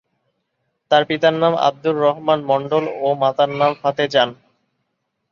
[0.91, 4.29] তার পিতার নাম আব্দুর রহমান মন্ডল ও মাতার নাম ফাতেজান।